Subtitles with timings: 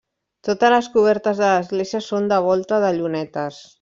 [0.47, 3.63] Totes les cobertes de l'església són de volta de llunetes.